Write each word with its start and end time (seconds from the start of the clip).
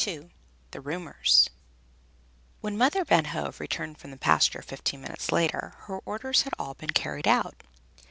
II 0.07 0.31
THE 0.71 0.81
RUMORS 0.81 1.51
When 2.61 2.75
Mother 2.75 3.03
Van 3.05 3.25
Hove 3.25 3.59
returned 3.59 3.99
from 3.99 4.09
the 4.09 4.17
pasture, 4.17 4.63
fifteen 4.63 5.01
minutes 5.01 5.31
later, 5.31 5.75
her 5.81 5.99
orders 6.05 6.41
had 6.41 6.55
all 6.57 6.73
been 6.73 6.89
carried 6.89 7.27
out. 7.27 7.61